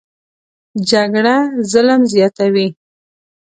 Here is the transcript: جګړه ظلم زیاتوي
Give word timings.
جګړه 0.89 1.35
ظلم 1.71 2.01
زیاتوي 2.13 2.67